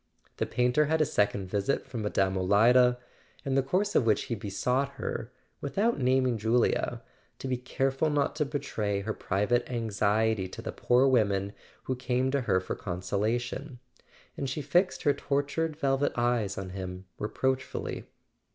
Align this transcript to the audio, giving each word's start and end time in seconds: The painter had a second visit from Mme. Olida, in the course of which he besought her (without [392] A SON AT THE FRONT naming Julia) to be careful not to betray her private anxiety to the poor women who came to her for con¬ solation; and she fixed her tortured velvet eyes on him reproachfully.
The 0.37 0.47
painter 0.47 0.85
had 0.85 0.99
a 0.99 1.05
second 1.05 1.47
visit 1.47 1.85
from 1.85 2.01
Mme. 2.01 2.35
Olida, 2.35 2.97
in 3.45 3.53
the 3.53 3.61
course 3.61 3.93
of 3.93 4.03
which 4.03 4.23
he 4.23 4.33
besought 4.33 4.93
her 4.93 5.31
(without 5.61 5.97
[392] 5.99 6.01
A 6.01 6.01
SON 6.01 6.01
AT 6.01 6.01
THE 6.01 6.01
FRONT 6.01 6.03
naming 6.03 6.37
Julia) 6.39 7.03
to 7.37 7.47
be 7.47 7.57
careful 7.57 8.09
not 8.09 8.35
to 8.37 8.45
betray 8.45 9.01
her 9.01 9.13
private 9.13 9.69
anxiety 9.69 10.47
to 10.47 10.61
the 10.63 10.71
poor 10.71 11.07
women 11.07 11.53
who 11.83 11.95
came 11.95 12.31
to 12.31 12.41
her 12.41 12.59
for 12.59 12.75
con¬ 12.75 13.01
solation; 13.01 13.77
and 14.35 14.49
she 14.49 14.63
fixed 14.63 15.03
her 15.03 15.13
tortured 15.13 15.75
velvet 15.75 16.13
eyes 16.17 16.57
on 16.57 16.71
him 16.71 17.05
reproachfully. 17.19 18.07